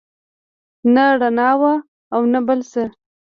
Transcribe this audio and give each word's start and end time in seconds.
نه 0.93 1.05
رڼا 1.21 1.51
وه 1.59 1.73
او 2.13 2.21
نه 2.33 2.39
بل 2.47 2.59
څه. 2.71 2.83